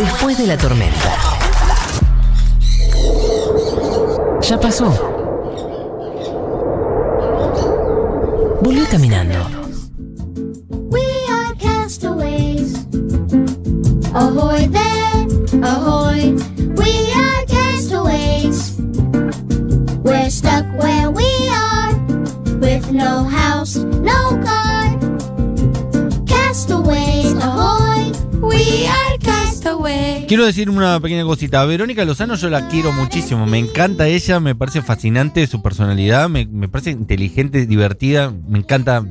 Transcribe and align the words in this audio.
Después 0.00 0.38
de 0.38 0.46
la 0.46 0.56
tormenta. 0.56 1.14
Ya 4.40 4.58
pasó. 4.58 4.86
Volvió 8.62 8.88
caminando. 8.90 9.34
We 10.88 11.02
are 11.28 11.54
castaways. 11.58 12.86
Ahoy 14.14 14.68
there, 14.68 15.26
ahoy. 15.62 16.34
We 16.78 17.12
are 17.12 17.44
castaways. 17.46 18.78
We're 20.02 20.30
stuck 20.30 20.64
where 20.78 21.10
we 21.10 21.28
are, 21.50 21.94
with 22.58 22.90
no 22.90 23.24
house, 23.24 23.76
no 23.76 24.40
car. 24.42 24.59
Quiero 30.30 30.46
decir 30.46 30.70
una 30.70 31.00
pequeña 31.00 31.24
cosita. 31.24 31.60
A 31.60 31.64
Verónica 31.64 32.04
Lozano 32.04 32.36
yo 32.36 32.48
la 32.50 32.68
quiero 32.68 32.92
muchísimo. 32.92 33.46
Me 33.46 33.58
encanta 33.58 34.06
ella, 34.06 34.38
me 34.38 34.54
parece 34.54 34.80
fascinante 34.80 35.44
su 35.48 35.60
personalidad, 35.60 36.28
me, 36.28 36.46
me 36.46 36.68
parece 36.68 36.90
inteligente, 36.92 37.66
divertida, 37.66 38.32
me 38.48 38.60
encanta 38.60 39.04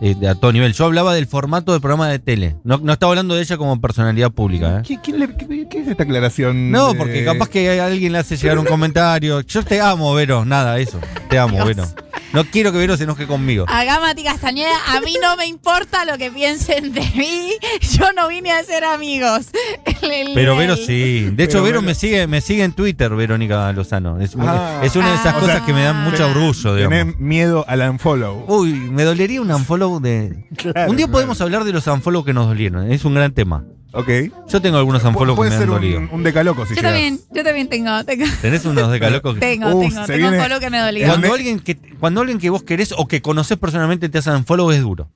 eh, 0.00 0.16
a 0.28 0.34
todo 0.34 0.52
nivel. 0.52 0.72
Yo 0.72 0.86
hablaba 0.86 1.14
del 1.14 1.28
formato 1.28 1.70
del 1.70 1.80
programa 1.80 2.08
de 2.08 2.18
tele. 2.18 2.56
No, 2.64 2.78
no 2.78 2.92
estaba 2.92 3.12
hablando 3.12 3.36
de 3.36 3.42
ella 3.42 3.56
como 3.56 3.80
personalidad 3.80 4.32
pública. 4.32 4.78
¿eh? 4.78 4.82
¿Qué, 4.84 4.98
quién 5.00 5.20
le- 5.20 5.36
qué- 5.36 5.68
qué 5.70 5.78
es 5.82 5.86
esta 5.86 6.02
aclaración? 6.02 6.72
No, 6.72 6.88
de- 6.92 6.98
porque 6.98 7.24
capaz 7.24 7.48
que 7.50 7.80
alguien 7.80 8.10
le 8.10 8.18
hace 8.18 8.36
llegar 8.36 8.58
un 8.58 8.66
comentario. 8.66 9.42
Yo 9.42 9.62
te 9.62 9.80
amo, 9.80 10.12
Vero. 10.14 10.44
Nada, 10.44 10.80
eso. 10.80 10.98
Te 11.30 11.38
amo, 11.38 11.64
Vero. 11.64 11.84
No 12.34 12.44
quiero 12.44 12.72
que 12.72 12.78
Vero 12.78 12.96
se 12.96 13.04
enoje 13.04 13.26
conmigo. 13.26 13.64
Acá 13.68 14.00
Mati 14.00 14.24
Castañeda, 14.24 14.74
a 14.88 15.00
mí 15.00 15.16
no 15.22 15.36
me 15.36 15.46
importa 15.46 16.04
lo 16.04 16.18
que 16.18 16.30
piensen 16.30 16.92
de 16.92 17.00
mí. 17.16 17.52
Yo 17.96 18.12
no 18.12 18.28
vine 18.28 18.52
a 18.52 18.62
ser 18.64 18.84
amigos. 18.84 19.46
El- 20.02 20.10
el 20.28 20.34
Pero. 20.34 20.56
Vero 20.56 20.76
sí. 20.76 21.30
De 21.32 21.44
hecho, 21.44 21.52
Pero 21.52 21.62
Vero 21.64 21.80
Vero- 21.80 21.82
me 21.82 21.94
sigue, 21.94 22.26
me 22.26 22.40
sigue 22.40 22.64
en 22.64 22.72
Twitter, 22.72 23.10
Verónica 23.14 23.72
Lozano. 23.72 24.20
Es, 24.20 24.36
Ah. 24.38 24.80
es 24.82 24.94
una 24.96 25.08
de 25.10 25.14
esas 25.14 25.34
Ah. 25.34 25.40
cosas 25.40 25.62
que 25.62 25.72
me 25.72 25.82
dan 25.84 26.02
mucho 26.04 26.26
orgullo. 26.26 26.74
Tenés 26.76 27.16
miedo 27.18 27.64
al 27.68 27.80
unfollow. 27.88 28.44
Uy, 28.48 28.72
me 28.74 29.04
dolería 29.04 29.40
un 29.40 29.50
unfollow 29.50 30.00
de. 30.00 30.46
Claro, 30.56 30.90
un 30.90 30.96
día 30.96 31.06
claro. 31.06 31.12
podemos 31.12 31.40
hablar 31.40 31.64
de 31.64 31.72
los 31.72 31.86
unfollow 31.86 32.24
que 32.24 32.32
nos 32.34 32.46
dolieron. 32.48 32.90
Es 32.92 33.04
un 33.04 33.14
gran 33.14 33.32
tema. 33.32 33.64
Ok. 33.94 34.08
Yo 34.48 34.60
tengo 34.60 34.76
algunos 34.78 35.04
unfollow 35.04 35.36
que 35.36 35.42
me 35.42 35.54
han 35.54 35.58
ser 35.60 35.68
dolido. 35.68 36.00
un, 36.00 36.08
un 36.10 36.22
decaloco 36.24 36.66
si 36.66 36.70
Yo 36.74 36.80
llegas. 36.82 36.92
también, 36.92 37.20
yo 37.32 37.44
también 37.44 37.68
tengo, 37.68 38.04
tengo, 38.04 38.24
¿Tenés 38.42 38.64
unos 38.64 38.90
de 38.90 38.98
calocos? 39.00 39.38
tengo, 39.40 39.68
Uf, 39.74 39.88
tengo, 39.88 40.06
se 40.06 40.12
tengo 40.12 40.28
viene- 40.28 40.36
un 40.38 40.42
follow 40.42 40.60
que 40.60 40.70
me 40.70 40.78
dolió. 40.80 41.06
Cuando 41.06 41.32
alguien 41.32 41.60
que 41.60 41.76
cuando 42.00 42.20
alguien 42.20 42.38
que 42.38 42.50
vos 42.50 42.62
querés 42.64 42.92
o 42.96 43.06
que 43.06 43.22
conocés 43.22 43.56
personalmente 43.56 44.08
te 44.08 44.18
hace 44.18 44.30
unfollow 44.30 44.70
es 44.72 44.80
duro. 44.82 45.08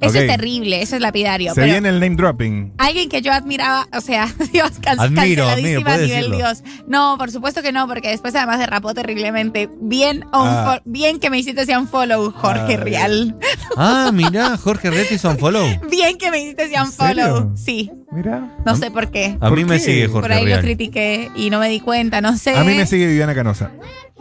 Eso 0.00 0.18
es 0.18 0.26
terrible, 0.26 0.82
eso 0.82 0.94
es 0.96 1.00
lapidario. 1.02 1.54
Se 1.54 1.60
pero 1.60 1.72
viene 1.72 1.88
el 1.88 2.00
name 2.00 2.16
dropping. 2.16 2.74
Alguien 2.78 3.08
que 3.08 3.22
yo 3.22 3.32
admiraba, 3.32 3.88
o 3.96 4.00
sea, 4.00 4.28
Dios, 4.52 4.72
can- 4.82 5.00
Admiro, 5.00 5.48
admiro, 5.48 5.82
canceladísima 5.82 5.92
a 5.94 5.96
nivel 5.98 6.08
decirlo. 6.30 6.36
Dios. 6.36 6.62
No, 6.86 7.16
por 7.18 7.30
supuesto 7.30 7.62
que 7.62 7.72
no, 7.72 7.86
porque 7.88 8.08
después 8.10 8.34
además 8.34 8.58
derrapó 8.58 8.92
terriblemente. 8.94 9.70
Bien, 9.80 10.24
un 10.26 10.30
Ah. 10.34 10.82
bien 10.84 11.18
que 11.18 11.30
me 11.30 11.38
hiciste 11.38 11.62
ese 11.62 11.76
unfollow, 11.78 12.30
Jorge 12.32 12.74
Ah, 12.74 12.82
Real. 12.84 13.36
Ah, 13.76 14.10
mirá, 14.12 14.56
Jorge 14.58 14.90
Ret 14.90 15.10
hizo 15.12 15.30
unfollow. 15.30 15.66
Bien 15.90 16.18
que 16.18 16.30
me 16.30 16.40
hiciste 16.40 16.64
ese 16.64 16.80
unfollow. 16.80 17.14
serio? 17.36 17.52
Sí, 17.56 17.90
Mira. 18.12 18.54
no 18.66 18.76
sé 18.76 18.90
por 18.90 19.10
qué. 19.10 19.36
A 19.40 19.48
¿Por 19.48 19.56
mí 19.56 19.64
me 19.64 19.78
sigue 19.78 20.08
Por 20.08 20.22
Jorge 20.22 20.34
ahí 20.36 20.42
lo 20.44 20.48
Real. 20.48 20.60
critiqué 20.62 21.30
y 21.34 21.48
no 21.50 21.58
me 21.58 21.68
di 21.68 21.80
cuenta, 21.80 22.20
no 22.20 22.36
sé. 22.36 22.54
A 22.56 22.64
mí 22.64 22.74
me 22.74 22.86
sigue 22.86 23.06
Viviana 23.06 23.34
Canosa. 23.34 23.70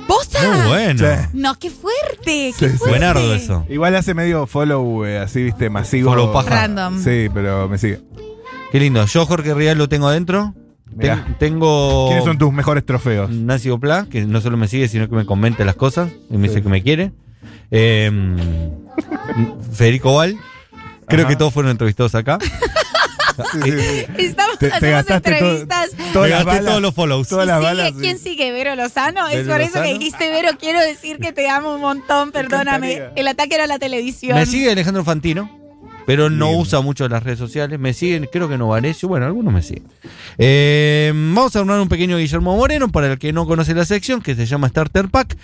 ¿Posta? 0.07 0.24
Muy 0.41 0.67
bueno. 0.67 0.99
Sí. 0.99 1.27
No, 1.33 1.55
qué 1.59 1.69
fuerte, 1.69 2.21
qué 2.25 2.53
Sí, 2.57 2.69
sí. 2.69 2.77
fuerte. 2.77 2.89
Buenardo 2.89 3.33
eso. 3.33 3.65
Igual 3.69 3.95
hace 3.95 4.13
medio 4.13 4.47
follow 4.47 5.05
eh, 5.05 5.19
así, 5.19 5.43
viste, 5.43 5.69
masivo. 5.69 6.09
Follow 6.11 6.31
paja. 6.33 6.49
Random. 6.49 7.01
Sí, 7.03 7.27
pero 7.33 7.67
me 7.69 7.77
sigue. 7.77 7.99
Qué 8.71 8.79
lindo. 8.79 9.05
Yo 9.05 9.25
Jorge 9.25 9.53
Real 9.53 9.77
lo 9.77 9.87
tengo 9.89 10.07
adentro. 10.07 10.53
Mirá. 10.95 11.23
Ten- 11.25 11.37
tengo 11.39 12.07
¿Quiénes 12.07 12.25
son 12.25 12.37
tus 12.37 12.53
mejores 12.53 12.85
trofeos? 12.85 13.29
Nancy 13.29 13.69
Oplá, 13.69 14.05
que 14.09 14.25
no 14.25 14.39
solo 14.41 14.55
me 14.57 14.67
sigue, 14.67 14.87
sino 14.87 15.09
que 15.09 15.15
me 15.15 15.25
comenta 15.25 15.65
las 15.65 15.75
cosas 15.75 16.09
y 16.29 16.37
me 16.37 16.47
dice 16.47 16.61
que 16.61 16.69
me 16.69 16.81
quiere. 16.83 17.11
Eh, 17.71 18.11
Federico 19.73 20.15
Val. 20.15 20.37
Creo 21.07 21.21
Ajá. 21.21 21.29
que 21.29 21.35
todos 21.35 21.53
fueron 21.53 21.71
entrevistados 21.71 22.15
acá. 22.15 22.37
Estamos 24.17 24.59
Te- 24.59 24.69
todo- 24.69 25.15
entrevistas. 25.15 25.91
todas 26.13 26.29
Me 26.29 26.35
las 26.35 26.45
gasté 26.45 26.45
balas. 26.45 26.65
todos 26.65 26.81
los 26.81 26.93
follows. 26.95 27.27
Todas 27.27 27.45
¿Y 27.45 27.47
las 27.47 27.57
sigue? 27.57 27.67
balas. 27.67 27.89
sí. 27.89 27.99
¿Quién 28.01 28.19
sigue? 28.19 28.51
¿Vero 28.51 28.75
Lozano? 28.75 29.27
es 29.27 29.37
¿Vero 29.37 29.51
por 29.51 29.61
eso 29.61 29.81
que 29.81 29.93
dijiste, 29.93 30.29
Vero, 30.29 30.49
quiero 30.59 30.79
decir 30.79 31.17
que 31.19 31.31
te 31.33 31.49
amo 31.49 31.75
un 31.75 31.81
montón, 31.81 32.31
perdóname. 32.31 33.03
El 33.15 33.27
ataque 33.27 33.55
era 33.55 33.67
la 33.67 33.79
televisión. 33.79 34.37
Me 34.37 34.45
sigue 34.45 34.71
Alejandro 34.71 35.03
Fantino, 35.03 35.49
pero 36.05 36.29
no 36.29 36.51
usa 36.51 36.81
mucho 36.81 37.07
las 37.09 37.23
redes 37.23 37.39
sociales. 37.39 37.79
Me 37.79 37.93
siguen, 37.93 38.27
creo 38.31 38.47
que 38.49 38.57
Novarecio, 38.57 39.07
bueno, 39.09 39.25
algunos 39.25 39.53
me 39.53 39.61
siguen. 39.61 39.83
Eh, 40.37 41.11
vamos 41.15 41.55
a 41.55 41.59
armar 41.59 41.79
un 41.79 41.89
pequeño 41.89 42.17
Guillermo 42.17 42.55
Moreno 42.55 42.89
para 42.89 43.11
el 43.11 43.19
que 43.19 43.33
no 43.33 43.45
conoce 43.45 43.73
la 43.73 43.85
sección, 43.85 44.21
que 44.21 44.35
se 44.35 44.45
llama 44.45 44.69
Starter 44.69 45.09
Pack. 45.09 45.37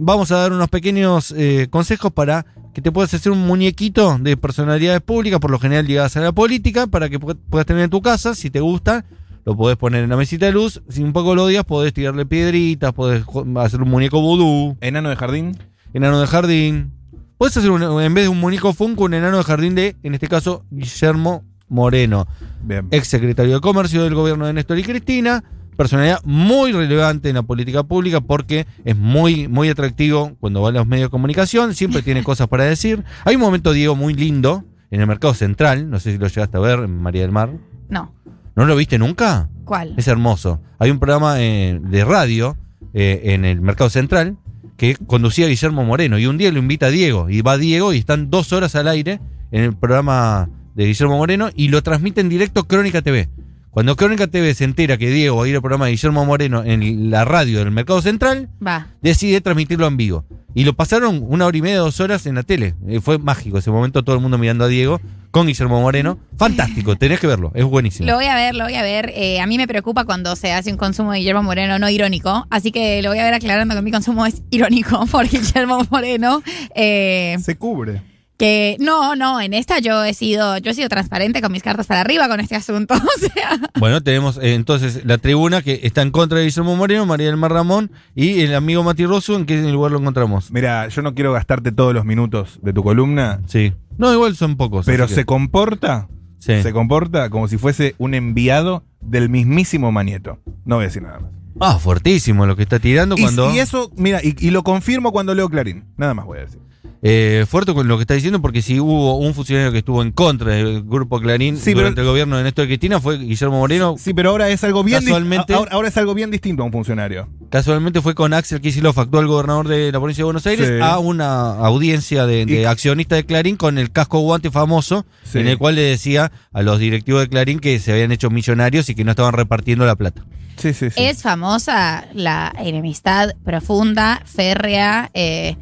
Vamos 0.00 0.30
a 0.30 0.36
dar 0.36 0.52
unos 0.52 0.68
pequeños 0.68 1.34
eh, 1.36 1.66
consejos 1.70 2.12
para 2.12 2.46
que 2.72 2.80
te 2.80 2.92
puedas 2.92 3.12
hacer 3.14 3.32
un 3.32 3.44
muñequito 3.46 4.16
de 4.20 4.36
personalidades 4.36 5.00
públicas, 5.00 5.40
por 5.40 5.50
lo 5.50 5.58
general 5.58 5.86
ligadas 5.86 6.16
a 6.16 6.20
la 6.20 6.30
política, 6.30 6.86
para 6.86 7.08
que 7.08 7.18
pu- 7.18 7.36
puedas 7.50 7.66
tener 7.66 7.82
en 7.82 7.90
tu 7.90 8.00
casa, 8.00 8.36
si 8.36 8.48
te 8.50 8.60
gusta. 8.60 9.04
Lo 9.44 9.56
podés 9.56 9.76
poner 9.76 10.04
en 10.04 10.10
la 10.10 10.16
mesita 10.16 10.46
de 10.46 10.52
luz. 10.52 10.82
Si 10.88 11.02
un 11.02 11.12
poco 11.12 11.34
lo 11.34 11.44
odias, 11.44 11.64
podés 11.64 11.92
tirarle 11.92 12.26
piedritas, 12.26 12.92
podés 12.92 13.24
hacer 13.56 13.82
un 13.82 13.88
muñeco 13.90 14.20
vudú 14.20 14.76
Enano 14.80 15.08
de 15.08 15.16
jardín. 15.16 15.56
enano 15.92 16.20
de 16.20 16.26
jardín. 16.28 16.92
Puedes 17.36 17.56
hacer 17.56 17.70
un- 17.70 17.82
en 18.00 18.14
vez 18.14 18.24
de 18.24 18.28
un 18.28 18.38
muñeco 18.38 18.72
Funko, 18.74 19.04
un 19.04 19.14
enano 19.14 19.38
de 19.38 19.44
jardín 19.44 19.74
de, 19.74 19.96
en 20.04 20.14
este 20.14 20.28
caso, 20.28 20.64
Guillermo 20.70 21.42
Moreno, 21.68 22.28
Bien. 22.62 22.86
ex 22.92 23.08
secretario 23.08 23.54
de 23.54 23.60
Comercio 23.60 24.04
del 24.04 24.14
gobierno 24.14 24.46
de 24.46 24.52
Néstor 24.52 24.78
y 24.78 24.84
Cristina. 24.84 25.42
Personalidad 25.78 26.20
muy 26.24 26.72
relevante 26.72 27.28
en 27.28 27.36
la 27.36 27.44
política 27.44 27.84
pública 27.84 28.20
porque 28.20 28.66
es 28.84 28.96
muy, 28.96 29.46
muy 29.46 29.68
atractivo 29.68 30.32
cuando 30.40 30.60
va 30.60 30.70
a 30.70 30.72
los 30.72 30.88
medios 30.88 31.06
de 31.06 31.10
comunicación, 31.12 31.72
siempre 31.72 32.02
tiene 32.02 32.24
cosas 32.24 32.48
para 32.48 32.64
decir. 32.64 33.04
Hay 33.24 33.36
un 33.36 33.42
momento, 33.42 33.72
Diego, 33.72 33.94
muy 33.94 34.12
lindo 34.12 34.64
en 34.90 35.00
el 35.00 35.06
mercado 35.06 35.34
central, 35.34 35.88
no 35.88 36.00
sé 36.00 36.10
si 36.10 36.18
lo 36.18 36.26
llegaste 36.26 36.56
a 36.56 36.60
ver, 36.60 36.80
en 36.80 37.00
María 37.00 37.22
del 37.22 37.30
Mar. 37.30 37.52
No. 37.88 38.12
¿No 38.56 38.66
lo 38.66 38.74
viste 38.74 38.98
nunca? 38.98 39.50
¿Cuál? 39.64 39.94
Es 39.96 40.08
hermoso. 40.08 40.60
Hay 40.80 40.90
un 40.90 40.98
programa 40.98 41.40
eh, 41.40 41.78
de 41.80 42.04
radio 42.04 42.56
eh, 42.92 43.20
en 43.26 43.44
el 43.44 43.60
Mercado 43.60 43.88
Central 43.88 44.36
que 44.76 44.96
conducía 45.06 45.46
Guillermo 45.46 45.84
Moreno 45.84 46.18
y 46.18 46.26
un 46.26 46.38
día 46.38 46.50
lo 46.50 46.58
invita 46.58 46.90
Diego 46.90 47.30
y 47.30 47.42
va 47.42 47.56
Diego 47.56 47.92
y 47.92 47.98
están 47.98 48.30
dos 48.30 48.52
horas 48.52 48.74
al 48.74 48.88
aire 48.88 49.20
en 49.52 49.62
el 49.62 49.76
programa 49.76 50.50
de 50.74 50.86
Guillermo 50.86 51.18
Moreno 51.18 51.50
y 51.54 51.68
lo 51.68 51.84
transmite 51.84 52.20
en 52.20 52.28
directo 52.28 52.66
Crónica 52.66 53.00
TV. 53.00 53.28
Cuando 53.70 53.94
Crónica 53.96 54.26
TV 54.26 54.54
se 54.54 54.64
entera 54.64 54.96
que 54.96 55.10
Diego 55.10 55.36
va 55.36 55.44
a 55.44 55.48
ir 55.48 55.54
al 55.54 55.60
programa 55.60 55.84
de 55.86 55.92
Guillermo 55.92 56.24
Moreno 56.24 56.64
en 56.64 57.10
la 57.10 57.24
radio 57.24 57.58
del 57.58 57.70
Mercado 57.70 58.00
Central, 58.02 58.48
Va. 58.66 58.88
decide 59.02 59.40
transmitirlo 59.40 59.86
en 59.86 59.96
vivo. 59.96 60.24
Y 60.54 60.64
lo 60.64 60.72
pasaron 60.72 61.22
una 61.28 61.46
hora 61.46 61.56
y 61.56 61.62
media, 61.62 61.78
dos 61.78 62.00
horas 62.00 62.26
en 62.26 62.34
la 62.34 62.42
tele. 62.42 62.74
Eh, 62.88 63.00
fue 63.00 63.18
mágico 63.18 63.58
ese 63.58 63.70
momento, 63.70 64.02
todo 64.02 64.16
el 64.16 64.22
mundo 64.22 64.38
mirando 64.38 64.64
a 64.64 64.68
Diego 64.68 65.00
con 65.30 65.46
Guillermo 65.46 65.80
Moreno. 65.80 66.18
Fantástico, 66.36 66.96
tenés 66.98 67.20
que 67.20 67.26
verlo, 67.28 67.52
es 67.54 67.64
buenísimo. 67.64 68.08
Lo 68.08 68.16
voy 68.16 68.24
a 68.24 68.34
ver, 68.34 68.54
lo 68.56 68.64
voy 68.64 68.74
a 68.74 68.82
ver. 68.82 69.12
Eh, 69.14 69.40
a 69.40 69.46
mí 69.46 69.58
me 69.58 69.68
preocupa 69.68 70.04
cuando 70.04 70.34
se 70.34 70.52
hace 70.52 70.72
un 70.72 70.78
consumo 70.78 71.12
de 71.12 71.18
Guillermo 71.18 71.42
Moreno 71.44 71.78
no 71.78 71.88
irónico. 71.90 72.46
Así 72.50 72.72
que 72.72 73.00
lo 73.02 73.10
voy 73.10 73.18
a 73.18 73.24
ver 73.24 73.34
aclarando 73.34 73.74
que 73.76 73.82
mi 73.82 73.92
consumo 73.92 74.26
es 74.26 74.42
irónico 74.50 75.06
por 75.10 75.28
Guillermo 75.28 75.86
Moreno. 75.90 76.42
Eh, 76.74 77.36
Se 77.40 77.56
cubre. 77.56 78.02
Que 78.38 78.76
no, 78.80 79.16
no, 79.16 79.40
en 79.40 79.52
esta 79.52 79.80
yo 79.80 80.04
he 80.04 80.14
sido, 80.14 80.56
yo 80.58 80.70
he 80.70 80.74
sido 80.74 80.88
transparente 80.88 81.42
con 81.42 81.50
mis 81.52 81.62
cartas 81.62 81.86
para 81.88 82.00
arriba 82.00 82.28
con 82.28 82.40
este 82.40 82.56
asunto. 82.56 82.94
O 83.18 83.20
sea, 83.20 83.58
Bueno, 83.78 84.00
tenemos 84.02 84.36
eh, 84.38 84.54
entonces 84.54 85.04
la 85.04 85.18
tribuna 85.18 85.60
que 85.60 85.80
está 85.82 86.02
en 86.02 86.10
contra 86.12 86.38
de 86.38 86.44
Guillermo 86.44 86.76
Moreno, 86.76 87.04
María 87.04 87.26
del 87.26 87.36
Mar 87.36 87.52
Ramón 87.52 87.90
y 88.14 88.40
el 88.42 88.54
amigo 88.54 88.82
Mati 88.84 89.04
Rosso, 89.06 89.34
¿en 89.36 89.44
qué 89.44 89.60
lugar 89.62 89.90
lo 89.92 89.98
encontramos? 89.98 90.50
Mira, 90.52 90.86
yo 90.88 91.02
no 91.02 91.14
quiero 91.14 91.32
gastarte 91.32 91.72
todos 91.72 91.92
los 91.92 92.04
minutos 92.04 92.60
de 92.62 92.72
tu 92.72 92.82
columna, 92.84 93.40
Sí. 93.46 93.72
No, 93.98 94.12
igual 94.12 94.36
son 94.36 94.56
pocos. 94.56 94.86
pero 94.86 95.08
se 95.08 95.16
que- 95.16 95.24
comporta, 95.24 96.06
sí. 96.38 96.62
se 96.62 96.72
comporta 96.72 97.28
como 97.30 97.48
si 97.48 97.58
fuese 97.58 97.96
un 97.98 98.14
enviado 98.14 98.84
del 99.00 99.28
mismísimo 99.28 99.90
Manieto. 99.90 100.38
No 100.64 100.76
voy 100.76 100.84
a 100.84 100.86
decir 100.86 101.02
nada 101.02 101.18
más. 101.18 101.32
Ah, 101.60 101.78
fuertísimo 101.80 102.46
lo 102.46 102.54
que 102.54 102.62
está 102.62 102.78
tirando 102.78 103.16
Y, 103.18 103.22
cuando... 103.22 103.52
y 103.52 103.58
eso, 103.58 103.90
mira, 103.96 104.20
y, 104.22 104.36
y 104.38 104.50
lo 104.52 104.62
confirmo 104.62 105.10
cuando 105.10 105.34
leo 105.34 105.48
Clarín. 105.48 105.84
Nada 105.96 106.14
más 106.14 106.24
voy 106.24 106.38
a 106.38 106.42
decir. 106.42 106.60
Eh, 107.00 107.46
fuerte 107.48 107.72
con 107.74 107.86
lo 107.86 107.96
que 107.96 108.02
está 108.02 108.14
diciendo 108.14 108.42
porque 108.42 108.60
si 108.60 108.80
hubo 108.80 109.18
un 109.18 109.32
funcionario 109.32 109.70
que 109.70 109.78
estuvo 109.78 110.02
en 110.02 110.10
contra 110.10 110.54
del 110.54 110.82
grupo 110.82 111.20
Clarín 111.20 111.56
Sí, 111.56 111.72
durante 111.72 111.96
pero- 111.96 112.02
el 112.02 112.08
gobierno 112.10 112.36
de 112.38 112.42
Néstor 112.42 112.66
Cristina 112.66 113.00
fue 113.00 113.18
Guillermo 113.18 113.58
Moreno. 113.60 113.94
Sí, 113.96 114.12
pero 114.14 114.30
ahora 114.30 114.48
es 114.48 114.64
algo 114.64 114.82
bien 114.82 115.04
Casualmente- 115.04 115.54
ahora, 115.54 115.70
ahora 115.72 115.88
es 115.88 115.96
algo 115.96 116.12
bien 116.14 116.32
distinto 116.32 116.62
a 116.64 116.66
un 116.66 116.72
funcionario. 116.72 117.28
Casualmente 117.50 118.00
fue 118.02 118.16
con 118.16 118.34
Axel 118.34 118.60
Kicillof, 118.60 118.98
actual 118.98 119.28
gobernador 119.28 119.68
de 119.68 119.92
la 119.92 119.98
provincia 120.00 120.22
de 120.22 120.24
Buenos 120.24 120.46
Aires, 120.48 120.66
Sí. 120.66 120.74
a 120.82 120.98
una 120.98 121.50
audiencia 121.64 122.26
de, 122.26 122.44
de 122.46 122.66
accionistas 122.66 123.16
de 123.18 123.26
Clarín 123.26 123.54
con 123.56 123.78
el 123.78 123.92
casco 123.92 124.18
guante 124.18 124.50
famoso, 124.50 125.06
Sí. 125.22 125.38
en 125.38 125.46
el 125.46 125.56
cual 125.56 125.76
le 125.76 125.82
decía 125.82 126.32
a 126.52 126.62
los 126.62 126.80
directivos 126.80 127.20
de 127.20 127.28
Clarín 127.28 127.60
que 127.60 127.78
se 127.78 127.92
habían 127.92 128.10
hecho 128.10 128.28
millonarios 128.28 128.88
y 128.88 128.96
que 128.96 129.04
no 129.04 129.12
estaban 129.12 129.34
repartiendo 129.34 129.86
la 129.86 129.94
plata. 129.94 130.24
Sí, 130.56 130.74
sí, 130.74 130.90
sí. 130.90 131.00
es 131.04 131.22
famosa 131.22 132.08
la 132.14 132.52
enemistad 132.58 133.30
profunda, 133.44 134.20
férrea 134.26 135.08
eh, 135.14 135.56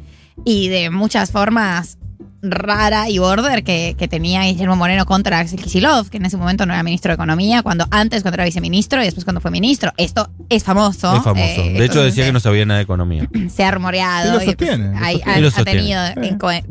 y 0.45 0.69
de 0.69 0.89
muchas 0.89 1.31
formas 1.31 1.97
rara 2.41 3.09
y 3.09 3.17
border 3.17 3.63
que, 3.63 3.95
que 3.97 4.07
tenía 4.07 4.43
Guillermo 4.43 4.75
Moreno 4.75 5.05
contra 5.05 5.39
Axel 5.39 5.59
Kicillof, 5.61 6.09
que 6.09 6.17
en 6.17 6.25
ese 6.25 6.37
momento 6.37 6.65
no 6.65 6.73
era 6.73 6.83
ministro 6.83 7.09
de 7.09 7.15
Economía, 7.15 7.63
cuando 7.63 7.85
antes 7.91 8.21
cuando 8.21 8.35
era 8.35 8.45
viceministro 8.45 9.01
y 9.01 9.05
después 9.05 9.25
cuando 9.25 9.41
fue 9.41 9.51
ministro. 9.51 9.91
Esto 9.97 10.29
es 10.49 10.63
famoso. 10.63 11.15
Es 11.15 11.23
famoso. 11.23 11.61
eh, 11.61 11.73
de 11.77 11.85
hecho, 11.85 12.01
decía 12.03 12.25
que 12.25 12.31
no 12.33 12.39
sabía 12.39 12.65
nada 12.65 12.77
de 12.77 12.83
economía. 12.83 13.27
se 13.49 13.63
ha 13.63 13.71
rumoreado. 13.71 14.29
Y 14.29 14.31
lo 14.31 14.51
y, 14.51 14.55
pues, 14.55 14.69
sostiene, 14.69 14.91
lo 14.99 15.05
hay- 15.05 15.15
sostiene. 15.15 15.33
ha- 15.33 15.37
Y 15.39 15.41
lo 15.41 15.47
ha 15.47 15.51
sostiene. 15.51 15.79
tenido 15.79 16.37
inco- 16.37 16.63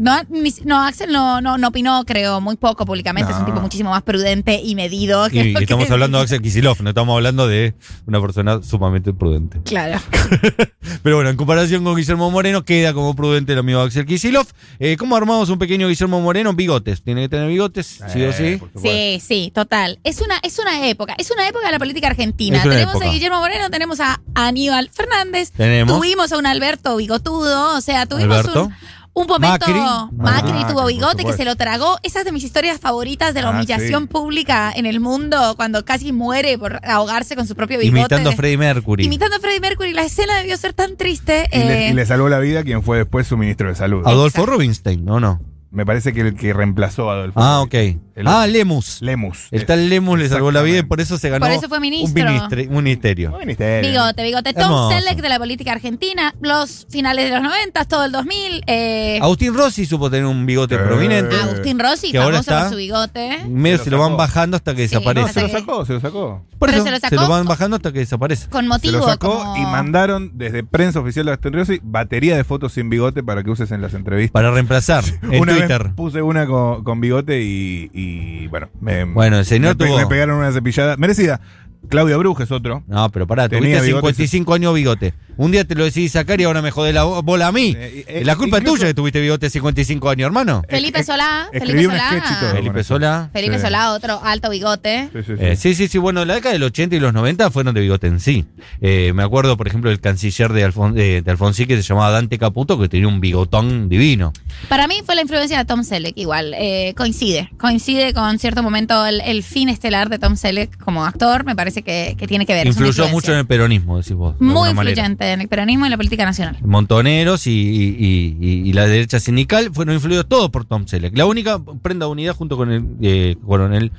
no, 0.65 0.81
Axel 0.85 1.13
no, 1.13 1.41
no, 1.41 1.59
no 1.59 1.69
opinó, 1.69 2.05
creo, 2.05 2.41
muy 2.41 2.57
poco 2.57 2.87
públicamente. 2.87 3.33
Es 3.33 3.39
un 3.39 3.47
tipo 3.47 3.61
muchísimo 3.61 3.91
más 3.91 4.03
prudente 4.03 4.61
y 4.63 4.75
medido. 4.75 5.29
Que 5.29 5.49
y 5.51 5.55
que- 5.55 5.65
estamos 5.65 5.91
hablando 5.91 6.19
de 6.19 6.25
Axel 6.25 6.41
Kicillof, 6.43 6.81
no 6.81 6.91
estamos 6.91 7.15
hablando 7.17 7.49
de 7.49 7.75
una 8.07 8.21
persona 8.21 8.61
sumamente 8.63 9.13
prudente. 9.13 9.61
Claro. 9.65 9.99
Pero 11.03 11.17
bueno, 11.17 11.31
en 11.31 11.37
comparación 11.37 11.85
con 11.85 11.97
Guillermo 11.97 12.31
Moreno, 12.31 12.65
queda 12.65 12.93
como 12.95 13.15
prudente 13.15 13.53
el 13.53 13.59
amigo 13.59 13.81
Axel 13.81 14.07
Kicillof. 14.07 14.53
Eh, 14.79 14.97
¿Cómo 14.97 15.17
armamos 15.17 15.49
un 15.49 15.56
pequeño 15.58 15.88
Guillermo 15.88 16.20
Moreno? 16.20 16.53
Bigotes. 16.53 17.03
Tiene 17.03 17.23
que 17.23 17.29
tener 17.29 17.49
bigotes, 17.49 18.00
sí 18.12 18.23
o 18.23 18.31
Eh, 18.31 18.32
sí. 18.32 18.81
Sí, 18.82 19.20
sí, 19.26 19.53
total. 19.55 19.99
Es 20.05 20.20
una, 20.20 20.37
es 20.43 20.58
una 20.58 20.87
época, 20.88 21.14
es 21.19 21.31
una 21.31 21.47
época 21.49 21.67
de 21.67 21.73
la 21.73 21.79
política 21.79 22.08
argentina. 22.08 22.58
Es 22.58 22.64
una 22.64 22.75
Tenemos 22.75 22.94
época. 22.94 23.08
a 23.08 23.12
Guillermo 23.12 23.38
Moreno, 23.38 23.70
tenemos 23.70 24.00
a 24.00 24.20
Aníbal 24.35 24.91
Fernández, 24.93 25.50
Tenemos. 25.53 25.97
tuvimos 25.97 26.32
a 26.32 26.38
un 26.38 26.47
Alberto 26.47 26.97
bigotudo, 26.97 27.76
o 27.76 27.81
sea, 27.81 28.06
tuvimos 28.06 28.38
Alberto. 28.38 28.64
un, 28.67 28.75
un 29.17 29.27
momento. 29.27 29.67
Macri. 29.67 29.81
Macri, 30.17 30.53
Macri, 30.53 30.73
tuvo 30.73 30.87
bigote 30.87 31.25
que 31.25 31.33
se 31.33 31.45
lo 31.47 31.57
tragó. 31.57 31.97
Esa 32.03 32.19
es 32.21 32.25
de 32.27 32.33
mis 32.33 32.45
historias 32.45 32.79
favoritas 32.79 33.33
de 33.33 33.41
la 33.43 33.49
Ah, 33.49 33.53
humillación 33.53 34.03
sí. 34.03 34.09
pública 34.09 34.71
en 34.77 34.85
el 34.85 35.01
mundo, 35.01 35.55
cuando 35.57 35.85
casi 35.87 36.13
muere 36.13 36.59
por 36.59 36.79
ahogarse 36.87 37.35
con 37.35 37.47
su 37.47 37.57
propio 37.57 37.79
bigote. 37.79 37.99
Imitando 38.01 38.31
a 38.31 38.33
Freddie 38.35 38.59
Mercury. 38.59 39.05
Imitando 39.05 39.37
a 39.37 39.39
Freddie 39.41 39.61
Mercury. 39.61 39.93
La 39.95 40.05
escena 40.05 40.37
debió 40.37 40.57
ser 40.59 40.75
tan 40.75 40.97
triste. 40.97 41.49
Y, 41.51 41.59
le, 41.59 41.87
eh, 41.87 41.91
y 41.91 41.95
le 41.95 42.05
salvó 42.05 42.29
la 42.29 42.39
vida 42.41 42.63
quien 42.63 42.83
fue 42.83 42.99
después 42.99 43.27
su 43.27 43.37
ministro 43.39 43.69
de 43.69 43.75
salud. 43.75 44.03
Adolfo 44.05 44.27
Exacto. 44.43 44.53
Rubinstein, 44.53 45.05
¿no? 45.05 45.19
no. 45.19 45.41
Me 45.71 45.87
parece 45.87 46.13
que 46.13 46.21
el 46.21 46.35
que 46.37 46.53
reemplazó 46.53 47.11
a 47.11 47.15
Adolfo. 47.15 47.41
Ah, 47.41 47.61
ok. 47.63 47.75
El- 48.17 48.27
Ah, 48.27 48.47
Lemus. 48.47 49.03
Lemus. 49.03 49.49
El 49.51 49.67
tal 49.67 49.89
Lemus 49.91 50.19
le 50.19 50.29
salvó 50.29 50.51
la 50.51 50.63
vida 50.63 50.79
y 50.79 50.83
por 50.83 51.01
eso 51.03 51.19
se 51.19 51.29
ganó 51.29 51.45
Por 51.47 51.55
eso 51.55 51.69
fue 51.69 51.79
ministro. 51.81 52.25
un, 52.25 52.33
ministerio. 52.33 53.31
Un 53.31 53.39
ministerio. 53.39 53.89
Bigote, 53.91 54.23
bigote. 54.25 54.53
Tom 54.55 54.63
Hermoso. 54.63 54.91
Selleck 54.91 55.21
de 55.21 55.29
la 55.29 55.39
política 55.39 55.73
argentina, 55.73 56.35
los 56.41 56.87
finales 56.89 57.27
de 57.29 57.35
los 57.37 57.43
90, 57.43 57.85
todo 57.85 58.05
el 58.07 58.13
2000. 58.13 58.63
Eh, 58.67 59.19
Agustín 59.21 59.55
Rossi 59.55 59.85
supo 59.85 60.11
tener 60.11 60.25
un 60.27 60.47
bigote 60.47 60.77
Eh. 60.77 60.79
prominente. 60.79 61.37
Agustín 61.37 61.79
Rossi, 61.79 62.11
Que 62.11 62.19
ahora 62.19 62.43
famoso 62.43 62.51
está- 62.51 62.61
por 62.63 62.71
su 62.71 62.77
bigote. 62.79 63.39
Medio 63.49 63.79
Se 63.79 63.85
se 63.85 63.91
lo 63.91 63.99
van 63.99 64.17
bajando 64.17 64.57
hasta 64.57 64.75
que 64.75 64.89
Sí, 64.89 64.95
No, 64.95 65.01
desaparece. 65.01 65.33
se 65.35 65.43
lo 65.43 65.49
sacó, 65.51 65.85
se 65.85 65.93
lo 65.93 66.01
sacó. 66.01 66.43
Por 66.59 66.71
eso 66.71 66.85
se 66.85 66.91
lo 66.91 66.97
se 66.97 67.01
sacó 67.03 67.17
lo 67.23 67.29
van 67.29 67.45
bajando 67.45 67.77
hasta 67.77 67.93
que 67.93 67.99
desaparece. 67.99 68.49
Con 68.49 68.63
Se 68.65 68.69
motivo. 68.69 68.99
lo 68.99 69.05
sacó 69.07 69.39
como- 69.41 69.57
y 69.59 69.61
mandaron 69.61 70.33
desde 70.39 70.65
prensa 70.65 71.01
oficial 71.01 71.27
de 71.27 71.33
Agustín 71.33 71.53
Rossi 71.53 71.81
batería 71.83 72.35
de 72.35 72.45
fotos 72.45 72.73
sin 72.73 72.89
bigote 72.89 73.23
para 73.23 73.43
que 73.45 73.51
uses 73.51 73.71
en 73.73 73.83
las 73.83 73.93
entrevistas. 73.93 74.33
Para 74.33 74.51
reemplazar 74.53 75.05
en 75.23 75.41
una 75.43 75.53
Twitter. 75.55 75.85
vez 75.85 75.93
puse 75.95 76.23
una 76.23 76.47
con, 76.47 76.83
con 76.83 77.01
bigote 77.03 77.43
y, 77.43 77.91
y, 77.93 78.06
bueno, 78.50 78.69
me, 78.81 79.05
Bueno, 79.05 79.38
el 79.38 79.44
señor 79.44 79.76
me, 79.76 79.85
pe- 79.85 79.91
tuvo- 79.91 79.99
me 79.99 80.06
pegaron 80.06 80.38
una 80.38 80.53
cepillada 80.53 80.97
merecida. 80.97 81.41
Claudio 81.88 82.19
Bruja 82.19 82.44
es 82.44 82.50
otro. 82.50 82.82
No, 82.88 83.11
pero 83.11 83.26
pará, 83.26 83.49
Tenía 83.49 83.79
tuviste 83.79 83.87
bigote, 83.87 84.06
55 84.14 84.55
años 84.55 84.75
bigote. 84.75 85.14
Un 85.37 85.53
día 85.53 85.65
te 85.65 85.75
lo 85.75 85.85
decidí 85.85 86.09
sacar 86.09 86.41
y 86.41 86.44
ahora 86.44 86.62
me 86.62 86.71
jodés 86.71 86.94
la 86.94 87.05
bo- 87.05 87.23
bola 87.23 87.49
a 87.49 87.53
mí. 87.53 87.75
Eh, 87.77 88.05
eh, 88.09 88.23
la 88.25 88.37
culpa 88.37 88.59
incluso- 88.59 88.77
es 88.77 88.81
tuya 88.81 88.88
que 88.88 88.94
tuviste 88.94 89.21
bigote 89.21 89.50
55 89.50 90.09
años, 90.09 90.27
hermano. 90.27 90.62
Felipe 90.69 90.99
Eh, 90.99 91.03
eh, 91.03 91.05
Solá, 91.05 91.49
escribí 91.53 91.85
Felipe 91.87 91.99
Solá. 91.99 92.53
Felipe. 92.53 92.85
Solá. 92.85 93.31
Felipe 93.33 93.55
Sí. 93.56 93.61
Solá, 93.62 93.93
otro 93.93 94.21
alto 94.25 94.50
bigote. 94.50 95.09
Sí, 95.12 95.19
sí, 95.27 95.33
sí. 95.38 95.44
Eh, 95.44 95.56
sí, 95.56 95.75
sí, 95.75 95.88
sí. 95.88 95.99
Bueno, 95.99 96.25
la 96.25 96.35
década 96.35 96.53
del 96.55 96.62
80 96.62 96.97
y 96.97 97.00
los 97.00 97.12
90 97.12 97.50
fueron 97.50 97.75
de 97.75 97.81
bigote 97.81 98.06
en 98.06 98.21
sí. 98.21 98.47
Eh, 98.81 99.12
me 99.15 99.23
acuerdo, 99.23 99.56
por 99.56 99.67
ejemplo, 99.69 99.91
del 99.91 100.00
canciller 100.00 100.53
de, 100.53 100.65
Alfon 100.65 100.94
de, 100.94 101.23
de 101.23 101.31
Alfonsín 101.31 101.67
que 101.67 101.77
se 101.77 101.82
llamaba 101.82 102.11
Dante 102.11 102.39
Caputo, 102.39 102.79
que 102.79 102.89
tenía 102.89 103.09
un 103.09 103.21
bigotón 103.21 103.89
divino. 103.89 104.32
Para 104.69 104.87
mí 104.89 105.03
fue 105.05 105.15
la 105.17 105.23
influencia 105.23 105.59
de 105.59 105.65
Tom 105.65 105.85
Selleck 105.85 106.17
igual. 106.17 106.55
eh, 106.59 106.94
coincide. 106.97 107.50
Coincide 107.59 108.15
con 108.15 108.39
cierto 108.39 108.62
momento 108.62 109.05
el, 109.06 109.21
el 109.21 109.43
fin 109.43 109.69
estelar 109.69 110.09
de 110.09 110.19
Tom 110.19 110.37
Selleck 110.37 110.77
como 110.79 111.05
actor. 111.05 111.44
Me 111.44 111.55
parece 111.55 111.82
que, 111.82 112.15
que 112.19 112.27
tiene 112.27 112.47
que 112.47 112.55
ver. 112.55 112.67
Influyó 112.67 113.09
mucho 113.09 113.32
en 113.32 113.39
el 113.39 113.47
peronismo, 113.47 113.99
decís 113.99 114.15
vos. 114.15 114.39
de 114.39 114.44
Muy 114.44 114.73
manera. 114.73 114.94
En 115.32 115.40
el 115.40 115.49
peronismo 115.49 115.87
y 115.87 115.90
la 115.90 115.96
política 115.96 116.25
nacional. 116.25 116.56
Montoneros 116.64 117.46
y, 117.46 118.73
la 118.73 118.87
derecha 118.87 119.20
sindical 119.20 119.70
fueron 119.73 119.94
influidos 119.94 120.28
todos 120.28 120.50
por 120.50 120.64
Tom 120.64 120.87
Selleck. 120.87 121.17
La 121.17 121.26
única 121.26 121.61
prenda 121.82 122.06
de 122.06 122.12
unidad 122.12 122.34
junto 122.34 122.56
con 122.56 122.70
el 122.70 122.84
eh, 123.00 123.37
coronel 123.46 123.93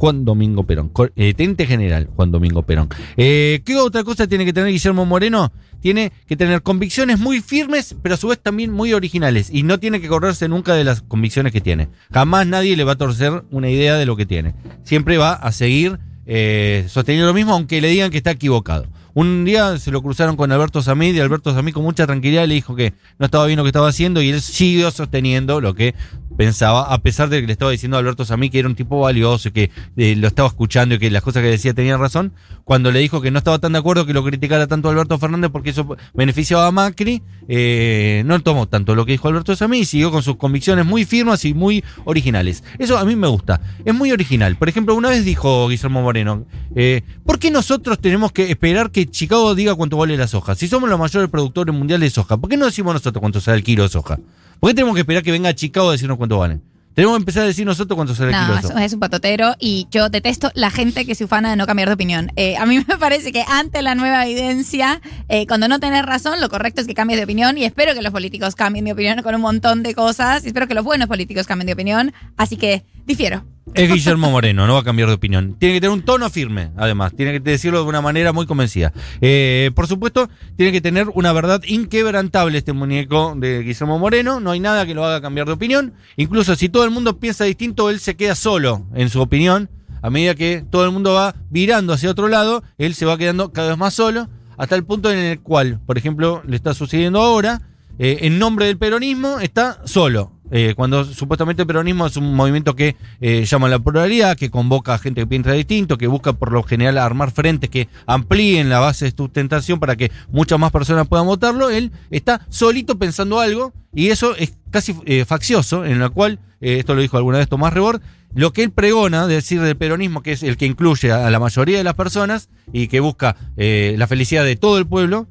Juan 0.00 0.24
Domingo 0.24 0.64
Perón, 0.64 0.90
eh, 1.16 1.34
teniente 1.34 1.66
general 1.66 2.08
Juan 2.16 2.30
Domingo 2.30 2.62
Perón. 2.62 2.88
Eh, 3.18 3.60
¿Qué 3.66 3.76
otra 3.76 4.02
cosa 4.02 4.26
tiene 4.26 4.46
que 4.46 4.52
tener 4.52 4.70
Guillermo 4.70 5.04
Moreno? 5.04 5.52
Tiene 5.80 6.12
que 6.26 6.36
tener 6.36 6.62
convicciones 6.62 7.18
muy 7.18 7.40
firmes, 7.40 7.94
pero 8.02 8.14
a 8.14 8.18
su 8.18 8.28
vez 8.28 8.38
también 8.38 8.72
muy 8.72 8.94
originales. 8.94 9.50
Y 9.52 9.62
no 9.62 9.78
tiene 9.78 10.00
que 10.00 10.08
correrse 10.08 10.48
nunca 10.48 10.74
de 10.74 10.84
las 10.84 11.02
convicciones 11.02 11.52
que 11.52 11.60
tiene. 11.60 11.88
Jamás 12.12 12.46
nadie 12.46 12.76
le 12.76 12.84
va 12.84 12.92
a 12.92 12.96
torcer 12.96 13.44
una 13.50 13.68
idea 13.68 13.96
de 13.96 14.06
lo 14.06 14.16
que 14.16 14.26
tiene. 14.26 14.54
Siempre 14.84 15.18
va 15.18 15.32
a 15.32 15.52
seguir 15.52 15.98
eh, 16.24 16.84
sosteniendo 16.88 17.26
lo 17.26 17.34
mismo, 17.34 17.52
aunque 17.52 17.80
le 17.80 17.88
digan 17.88 18.10
que 18.10 18.18
está 18.18 18.30
equivocado. 18.30 18.86
Un 19.20 19.44
día 19.44 19.76
se 19.76 19.90
lo 19.90 20.00
cruzaron 20.00 20.34
con 20.34 20.50
Alberto 20.50 20.80
Samid 20.80 21.14
y 21.14 21.20
Alberto 21.20 21.52
Samid 21.52 21.74
con 21.74 21.82
mucha 21.82 22.06
tranquilidad 22.06 22.46
le 22.46 22.54
dijo 22.54 22.74
que 22.74 22.94
no 23.18 23.26
estaba 23.26 23.44
bien 23.44 23.58
lo 23.58 23.64
que 23.64 23.68
estaba 23.68 23.86
haciendo 23.86 24.22
y 24.22 24.30
él 24.30 24.40
siguió 24.40 24.90
sosteniendo 24.90 25.60
lo 25.60 25.74
que 25.74 25.94
pensaba, 26.40 26.90
a 26.90 27.02
pesar 27.02 27.28
de 27.28 27.42
que 27.42 27.46
le 27.46 27.52
estaba 27.52 27.70
diciendo 27.70 27.98
a 27.98 28.00
Alberto 28.00 28.24
Samid 28.24 28.50
que 28.50 28.58
era 28.60 28.66
un 28.66 28.74
tipo 28.74 28.98
valioso 28.98 29.50
y 29.50 29.52
que 29.52 29.70
eh, 29.98 30.16
lo 30.16 30.26
estaba 30.26 30.48
escuchando 30.48 30.94
y 30.94 30.98
que 30.98 31.10
las 31.10 31.22
cosas 31.22 31.42
que 31.42 31.50
decía 31.50 31.74
tenían 31.74 32.00
razón. 32.00 32.32
Cuando 32.64 32.90
le 32.90 33.00
dijo 33.00 33.20
que 33.20 33.30
no 33.30 33.36
estaba 33.36 33.58
tan 33.58 33.74
de 33.74 33.78
acuerdo 33.78 34.06
que 34.06 34.14
lo 34.14 34.24
criticara 34.24 34.66
tanto 34.66 34.88
Alberto 34.88 35.18
Fernández 35.18 35.50
porque 35.52 35.68
eso 35.68 35.98
beneficiaba 36.14 36.66
a 36.66 36.70
Macri, 36.70 37.22
eh, 37.46 38.22
no 38.24 38.40
tomó 38.40 38.66
tanto 38.68 38.94
lo 38.94 39.04
que 39.04 39.12
dijo 39.12 39.28
Alberto 39.28 39.54
Samid 39.54 39.80
y 39.80 39.84
siguió 39.84 40.10
con 40.10 40.22
sus 40.22 40.36
convicciones 40.36 40.86
muy 40.86 41.04
firmes 41.04 41.44
y 41.44 41.52
muy 41.52 41.84
originales. 42.06 42.64
Eso 42.78 42.96
a 42.96 43.04
mí 43.04 43.16
me 43.16 43.28
gusta. 43.28 43.60
Es 43.84 43.94
muy 43.94 44.10
original. 44.10 44.56
Por 44.56 44.70
ejemplo, 44.70 44.94
una 44.94 45.10
vez 45.10 45.26
dijo 45.26 45.68
Guillermo 45.68 46.00
Moreno, 46.00 46.46
eh, 46.74 47.02
¿por 47.26 47.38
qué 47.38 47.50
nosotros 47.50 47.98
tenemos 47.98 48.32
que 48.32 48.50
esperar 48.50 48.90
que 48.90 49.04
Chicago 49.04 49.54
diga 49.54 49.74
cuánto 49.74 49.98
vale 49.98 50.16
la 50.16 50.26
soja? 50.26 50.54
Si 50.54 50.68
somos 50.68 50.88
los 50.88 50.98
mayores 50.98 51.28
productores 51.28 51.74
mundiales 51.74 52.06
de 52.06 52.14
soja, 52.14 52.38
¿por 52.38 52.48
qué 52.48 52.56
no 52.56 52.64
decimos 52.64 52.94
nosotros 52.94 53.20
cuánto 53.20 53.42
sale 53.42 53.58
el 53.58 53.62
kilo 53.62 53.82
de 53.82 53.90
soja? 53.90 54.18
¿Por 54.60 54.70
qué 54.70 54.74
tenemos 54.74 54.94
que 54.94 55.00
esperar 55.00 55.22
que 55.22 55.32
venga 55.32 55.54
Chicago 55.54 55.88
a 55.88 55.92
decirnos 55.92 56.18
cuánto 56.18 56.38
vale? 56.38 56.60
Tenemos 56.92 57.16
que 57.16 57.20
empezar 57.22 57.44
a 57.44 57.46
decir 57.46 57.64
nosotros 57.64 57.96
cuánto 57.96 58.14
sale 58.14 58.30
el 58.30 58.34
kilo 58.36 58.48
No, 58.48 58.58
es, 58.58 58.66
soja. 58.66 58.84
es 58.84 58.92
un 58.92 59.00
patotero 59.00 59.54
y 59.60 59.86
yo 59.90 60.10
detesto 60.10 60.50
la 60.54 60.70
gente 60.70 61.06
que 61.06 61.14
se 61.14 61.24
ufana 61.24 61.48
de 61.48 61.56
no 61.56 61.64
cambiar 61.66 61.88
de 61.88 61.94
opinión. 61.94 62.32
Eh, 62.36 62.56
a 62.56 62.66
mí 62.66 62.84
me 62.86 62.98
parece 62.98 63.32
que 63.32 63.42
ante 63.48 63.80
la 63.80 63.94
nueva 63.94 64.26
evidencia, 64.26 65.00
eh, 65.28 65.46
cuando 65.46 65.68
no 65.68 65.78
tenés 65.78 66.04
razón, 66.04 66.40
lo 66.40 66.50
correcto 66.50 66.80
es 66.80 66.86
que 66.88 66.94
cambies 66.94 67.18
de 67.18 67.24
opinión 67.24 67.56
y 67.56 67.64
espero 67.64 67.94
que 67.94 68.02
los 68.02 68.12
políticos 68.12 68.54
cambien 68.56 68.84
de 68.84 68.92
opinión 68.92 69.22
con 69.22 69.34
un 69.34 69.40
montón 69.40 69.82
de 69.82 69.94
cosas 69.94 70.44
y 70.44 70.48
espero 70.48 70.66
que 70.66 70.74
los 70.74 70.84
buenos 70.84 71.06
políticos 71.08 71.46
cambien 71.46 71.68
de 71.68 71.72
opinión. 71.74 72.12
Así 72.36 72.56
que 72.56 72.84
difiero. 73.06 73.44
Es 73.74 73.88
Guillermo 73.88 74.30
Moreno, 74.32 74.66
no 74.66 74.74
va 74.74 74.80
a 74.80 74.84
cambiar 74.84 75.08
de 75.08 75.14
opinión. 75.14 75.54
Tiene 75.58 75.76
que 75.76 75.80
tener 75.80 75.94
un 75.94 76.02
tono 76.02 76.28
firme, 76.28 76.72
además. 76.76 77.12
Tiene 77.14 77.32
que 77.32 77.40
decirlo 77.40 77.82
de 77.82 77.88
una 77.88 78.00
manera 78.00 78.32
muy 78.32 78.44
convencida. 78.46 78.92
Eh, 79.20 79.70
por 79.76 79.86
supuesto, 79.86 80.28
tiene 80.56 80.72
que 80.72 80.80
tener 80.80 81.08
una 81.14 81.32
verdad 81.32 81.62
inquebrantable 81.64 82.58
este 82.58 82.72
muñeco 82.72 83.34
de 83.36 83.62
Guillermo 83.62 83.98
Moreno. 83.98 84.40
No 84.40 84.50
hay 84.50 84.60
nada 84.60 84.86
que 84.86 84.94
lo 84.94 85.04
haga 85.04 85.20
cambiar 85.20 85.46
de 85.46 85.52
opinión. 85.52 85.94
Incluso 86.16 86.56
si 86.56 86.68
todo 86.68 86.84
el 86.84 86.90
mundo 86.90 87.18
piensa 87.20 87.44
distinto, 87.44 87.90
él 87.90 88.00
se 88.00 88.16
queda 88.16 88.34
solo 88.34 88.86
en 88.94 89.08
su 89.08 89.20
opinión. 89.20 89.70
A 90.02 90.10
medida 90.10 90.34
que 90.34 90.64
todo 90.68 90.84
el 90.84 90.90
mundo 90.90 91.12
va 91.12 91.36
virando 91.50 91.92
hacia 91.92 92.10
otro 92.10 92.26
lado, 92.26 92.64
él 92.76 92.94
se 92.94 93.06
va 93.06 93.18
quedando 93.18 93.52
cada 93.52 93.68
vez 93.68 93.78
más 93.78 93.94
solo. 93.94 94.28
Hasta 94.56 94.74
el 94.74 94.84
punto 94.84 95.12
en 95.12 95.18
el 95.18 95.40
cual, 95.40 95.80
por 95.86 95.96
ejemplo, 95.96 96.42
le 96.46 96.56
está 96.56 96.74
sucediendo 96.74 97.20
ahora, 97.20 97.62
eh, 97.98 98.18
en 98.22 98.38
nombre 98.38 98.66
del 98.66 98.78
peronismo, 98.78 99.38
está 99.38 99.80
solo. 99.84 100.32
Eh, 100.50 100.74
cuando 100.76 101.04
supuestamente 101.04 101.62
el 101.62 101.66
peronismo 101.66 102.06
es 102.06 102.16
un 102.16 102.34
movimiento 102.34 102.74
que 102.74 102.96
eh, 103.20 103.44
llama 103.44 103.68
a 103.68 103.70
la 103.70 103.78
pluralidad, 103.78 104.36
que 104.36 104.50
convoca 104.50 104.94
a 104.94 104.98
gente 104.98 105.20
que 105.22 105.26
piensa 105.26 105.52
distinto, 105.52 105.98
que 105.98 106.06
busca 106.06 106.32
por 106.32 106.52
lo 106.52 106.62
general 106.62 106.98
armar 106.98 107.30
frentes 107.30 107.70
que 107.70 107.88
amplíen 108.06 108.68
la 108.68 108.80
base 108.80 109.06
de 109.06 109.12
sustentación 109.16 109.78
para 109.78 109.96
que 109.96 110.10
muchas 110.30 110.58
más 110.58 110.72
personas 110.72 111.08
puedan 111.08 111.26
votarlo, 111.26 111.70
él 111.70 111.92
está 112.10 112.46
solito 112.48 112.98
pensando 112.98 113.40
algo 113.40 113.72
y 113.94 114.08
eso 114.08 114.36
es 114.36 114.54
casi 114.70 114.96
eh, 115.06 115.24
faccioso, 115.24 115.84
en 115.84 116.00
la 116.00 116.08
cual, 116.08 116.40
eh, 116.60 116.78
esto 116.78 116.94
lo 116.94 117.02
dijo 117.02 117.16
alguna 117.16 117.38
vez 117.38 117.48
Tomás 117.48 117.72
Rebord, 117.72 118.00
lo 118.34 118.52
que 118.52 118.62
él 118.62 118.70
pregona, 118.70 119.26
de 119.26 119.34
decir 119.34 119.60
del 119.60 119.76
peronismo, 119.76 120.22
que 120.22 120.32
es 120.32 120.42
el 120.42 120.56
que 120.56 120.66
incluye 120.66 121.10
a 121.10 121.28
la 121.30 121.40
mayoría 121.40 121.78
de 121.78 121.84
las 121.84 121.94
personas 121.94 122.48
y 122.72 122.86
que 122.86 123.00
busca 123.00 123.34
la 123.56 124.06
felicidad 124.06 124.44
de 124.44 124.54
todo 124.54 124.78
el 124.78 124.86
pueblo, 124.86 125.26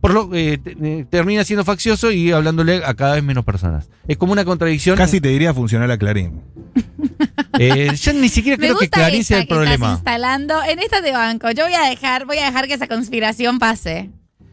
por 0.00 0.12
lo 0.12 0.34
eh, 0.34 0.60
eh, 0.64 1.04
termina 1.10 1.44
siendo 1.44 1.64
faccioso 1.64 2.10
y 2.12 2.30
hablándole 2.32 2.84
a 2.84 2.94
cada 2.94 3.14
vez 3.14 3.24
menos 3.24 3.44
personas. 3.44 3.88
Es 4.06 4.16
como 4.16 4.32
una 4.32 4.44
contradicción. 4.44 4.96
Casi 4.96 5.20
te 5.20 5.28
diría 5.28 5.52
funcional 5.54 5.90
a 5.90 5.98
Clarín. 5.98 6.40
Eh, 7.60 7.90
yo 7.96 8.12
ni 8.12 8.28
siquiera 8.28 8.56
Me 8.56 8.68
creo 8.68 8.78
que 8.78 8.88
Clarín 8.88 9.20
esta 9.22 9.28
sea 9.28 9.38
el 9.38 9.48
que 9.48 9.54
estás 9.54 9.66
problema. 9.66 9.92
instalando. 9.94 10.62
En 10.62 10.78
esta 10.78 11.00
de 11.00 11.10
banco, 11.10 11.50
yo 11.50 11.64
voy 11.64 11.74
a 11.74 11.88
dejar, 11.88 12.24
voy 12.24 12.38
a 12.38 12.44
dejar 12.44 12.68
que 12.68 12.74
esa 12.74 12.86
conspiración 12.86 13.58
pase. 13.58 14.10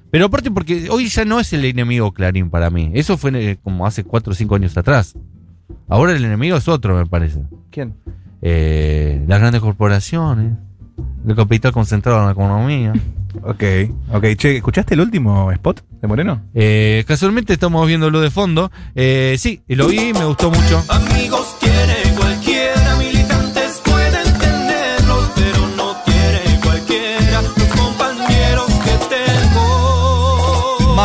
Pero 0.10 0.26
aparte 0.26 0.50
porque 0.50 0.90
hoy 0.90 1.08
ya 1.08 1.24
no 1.24 1.40
es 1.40 1.54
el 1.54 1.66
enemigo 1.66 2.14
Clarín 2.14 2.50
para 2.50 2.72
mí. 2.72 2.92
Eso 2.96 3.18
fue 3.18 3.32
eh, 3.36 3.58
como 3.62 3.86
hace 3.86 4.04
4 4.04 4.32
o 4.32 4.36
5 4.36 4.56
años 4.56 4.76
atrás. 4.78 5.14
Ahora 5.88 6.14
el 6.14 6.26
enemigo 6.26 6.58
es 6.58 6.68
otro, 6.68 6.96
me 6.96 7.06
parece. 7.06 7.42
¿Quién? 7.70 7.96
Eh, 8.42 9.24
las 9.28 9.40
grandes 9.40 9.62
corporaciones, 9.62 10.54
el 11.28 11.36
capital 11.36 11.72
concentrado 11.72 12.20
en 12.20 12.26
la 12.26 12.32
economía. 12.32 12.94
Ok, 13.44 13.64
ok. 14.14 14.26
Che, 14.38 14.56
¿escuchaste 14.56 14.94
el 14.94 15.02
último 15.02 15.52
spot 15.52 15.84
de 16.02 16.08
Moreno? 16.08 16.42
Eh, 16.54 17.04
casualmente 17.06 17.52
estamos 17.52 17.86
viéndolo 17.86 18.22
de 18.22 18.32
fondo. 18.32 18.72
Eh, 18.96 19.36
sí, 19.38 19.62
lo 19.68 19.88
vi, 19.88 20.14
me 20.14 20.24
gustó 20.24 20.50
mucho. 20.50 20.82
Amigos 20.88 21.58
tiene 21.60 22.16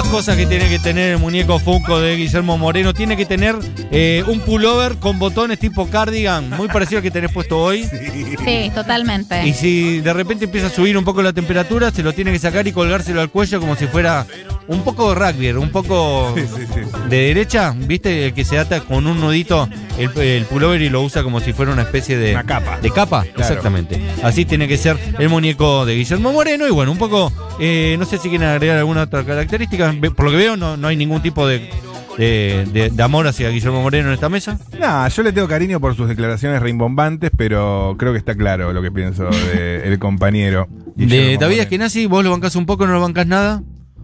Más 0.01 0.09
cosas 0.09 0.39
que 0.39 0.47
tiene 0.47 0.67
que 0.71 0.79
tener 0.79 1.13
el 1.13 1.19
muñeco 1.19 1.59
Funko 1.59 2.01
de 2.01 2.17
Guillermo 2.17 2.57
Moreno. 2.57 2.95
Tiene 2.95 3.19
que 3.19 3.27
tener 3.27 3.55
eh, 3.91 4.25
un 4.27 4.41
pullover 4.41 4.97
con 4.97 5.19
botones 5.19 5.59
tipo 5.59 5.91
cardigan, 5.91 6.49
muy 6.49 6.69
parecido 6.69 7.01
al 7.01 7.03
que 7.03 7.11
tenés 7.11 7.31
puesto 7.31 7.61
hoy. 7.61 7.87
Sí, 8.43 8.73
totalmente. 8.75 9.47
Y 9.47 9.53
si 9.53 10.01
de 10.01 10.15
repente 10.15 10.47
empieza 10.47 10.69
a 10.69 10.71
subir 10.71 10.97
un 10.97 11.05
poco 11.05 11.21
la 11.21 11.35
temperatura, 11.35 11.91
se 11.91 12.03
lo 12.03 12.15
tiene 12.15 12.33
que 12.33 12.39
sacar 12.39 12.67
y 12.67 12.73
colgárselo 12.73 13.21
al 13.21 13.29
cuello 13.29 13.61
como 13.61 13.77
si 13.77 13.87
fuera 13.87 14.27
un 14.71 14.83
poco 14.85 15.15
rugby, 15.15 15.51
un 15.51 15.71
poco 15.71 16.33
Sí, 16.37 16.43
sí, 16.47 16.67
sí. 16.73 16.81
de 17.09 17.17
derecha, 17.17 17.75
¿viste? 17.77 18.27
El 18.27 18.35
que 18.35 18.45
se 18.45 18.59
ata 18.59 18.81
con 18.81 19.07
un 19.07 19.21
nudito 19.21 19.69
el, 19.99 20.11
el 20.21 20.45
pullover 20.45 20.81
y 20.81 20.89
lo 20.89 21.03
usa 21.03 21.23
como 21.23 21.41
si 21.41 21.53
fuera 21.53 21.73
una 21.73 21.83
especie 21.83 22.17
de... 22.17 22.33
Una 22.33 22.45
capa. 22.45 22.79
De 22.81 22.91
capa, 22.91 23.25
exactamente. 23.37 24.01
Así 24.23 24.45
tiene 24.45 24.69
que 24.69 24.77
ser 24.79 24.97
el 25.19 25.29
muñeco 25.29 25.85
de 25.87 25.97
Guillermo 25.97 26.33
Moreno. 26.33 26.67
Y 26.67 26.71
bueno, 26.71 26.93
un 26.93 26.99
poco, 26.99 27.33
eh, 27.59 27.97
no 27.99 28.05
sé 28.05 28.19
si 28.19 28.29
quieren 28.29 28.49
agregar 28.49 28.79
alguna 28.79 29.03
otra 29.03 29.25
característica. 29.25 29.93
Por 30.15 30.25
lo 30.25 30.31
que 30.31 30.37
veo, 30.37 30.57
no, 30.57 30.77
no 30.77 30.89
hay 30.89 30.97
ningún 30.97 31.21
tipo 31.21 31.47
de, 31.47 31.69
de, 32.17 32.65
de- 32.73 32.91
de 32.91 33.03
amor 33.03 33.27
hacia 33.27 33.51
Guillermo 33.51 33.83
Moreno 33.83 34.09
en 34.09 34.15
esta 34.15 34.29
mesa. 34.29 34.59
Nah, 34.79 35.09
yo 35.09 35.23
le 35.23 35.33
tengo 35.33 35.49
cariño 35.49 35.81
por 35.81 35.97
sus 35.97 36.09
declaraciones 36.09 36.63
rimbombantes, 36.63 37.31
pero 37.37 37.97
creo 37.99 38.13
que 38.13 38.19
está 38.19 38.35
claro 38.37 38.73
lo 38.73 38.81
que 38.83 38.91
pienso 38.93 39.29
del 39.31 39.99
compañero. 39.99 40.69
De 40.95 41.05
Guillermo 41.07 41.25
David 41.41 41.41
Moreno. 41.41 41.63
Eskenazi, 41.63 42.07
vos 42.07 42.23
lo 42.25 42.31
bancás 42.31 42.55
un 42.57 42.67
poco, 42.67 42.87
no 42.87 42.93
lo 42.93 43.01
bancás 43.01 43.27
nada. 43.27 43.63